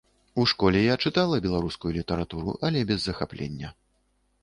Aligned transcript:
У 0.43 0.45
школе 0.51 0.79
я 0.85 0.95
чытала 1.09 1.35
беларускую 1.47 1.93
літаратуру, 1.99 2.59
але 2.71 2.79
без 2.93 2.99
захаплення. 3.09 3.69